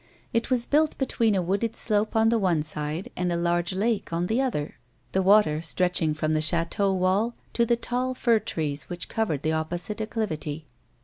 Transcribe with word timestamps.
It 0.33 0.49
was 0.49 0.65
built 0.65 0.97
between 0.97 1.35
a 1.35 1.43
wooded 1.43 1.75
slope 1.75 2.15
on 2.15 2.29
the 2.29 2.39
one 2.39 2.63
side 2.63 3.11
and 3.15 3.31
a 3.31 3.35
large 3.37 3.71
lake 3.71 4.11
on 4.11 4.25
the 4.25 4.41
other, 4.41 4.77
the 5.11 5.21
water 5.21 5.61
stretching 5.61 6.15
from 6.15 6.33
the 6.33 6.41
chateau 6.41 6.91
wall 6.91 7.35
to 7.53 7.67
the 7.67 7.77
tall 7.77 8.15
fir 8.15 8.39
trees 8.39 8.85
which 8.85 9.07
covered 9.07 9.43
the 9.43 9.51
opposite 9.53 10.01
acclivity. 10.01 10.65